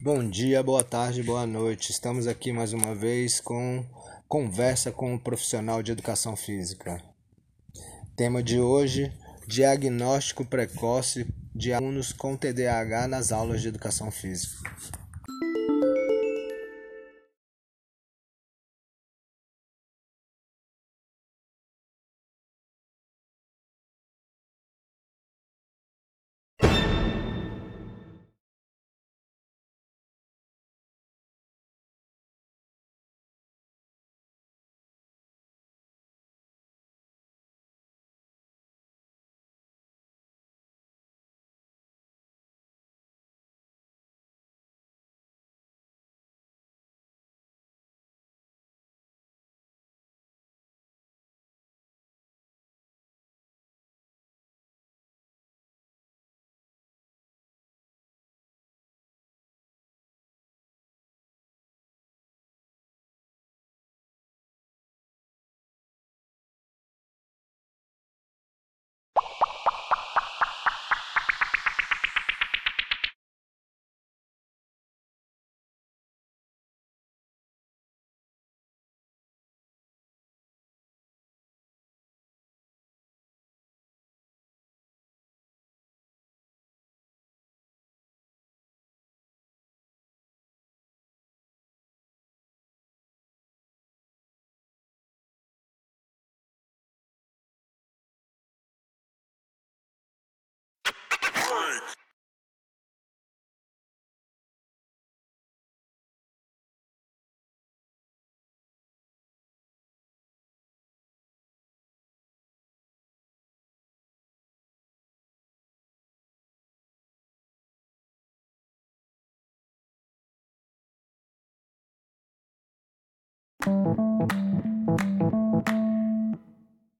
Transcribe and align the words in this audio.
Bom 0.00 0.28
dia, 0.28 0.62
boa 0.62 0.82
tarde, 0.82 1.22
boa 1.22 1.46
noite. 1.46 1.90
Estamos 1.90 2.26
aqui 2.26 2.52
mais 2.52 2.72
uma 2.72 2.92
vez 2.92 3.40
com 3.40 3.84
conversa 4.28 4.90
com 4.90 5.14
um 5.14 5.18
profissional 5.18 5.82
de 5.82 5.92
educação 5.92 6.34
física. 6.34 7.00
Tema 8.16 8.42
de 8.42 8.58
hoje: 8.58 9.12
diagnóstico 9.46 10.44
precoce 10.44 11.26
de 11.54 11.72
alunos 11.72 12.12
com 12.12 12.36
TDAH 12.36 13.06
nas 13.08 13.30
aulas 13.30 13.62
de 13.62 13.68
educação 13.68 14.10
física. 14.10 14.70